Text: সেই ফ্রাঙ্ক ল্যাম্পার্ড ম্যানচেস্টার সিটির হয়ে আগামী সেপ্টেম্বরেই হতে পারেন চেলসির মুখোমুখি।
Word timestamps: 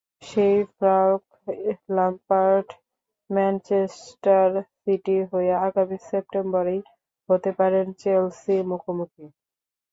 সেই 0.23 0.57
ফ্রাঙ্ক 0.71 1.21
ল্যাম্পার্ড 1.89 2.67
ম্যানচেস্টার 3.29 4.49
সিটির 4.75 5.23
হয়ে 5.31 5.53
আগামী 5.67 5.97
সেপ্টেম্বরেই 6.09 6.81
হতে 7.29 7.51
পারেন 7.59 7.85
চেলসির 8.01 8.61
মুখোমুখি। 8.71 9.25